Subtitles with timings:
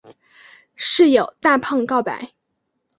[0.75, 2.29] 室友大胖告白。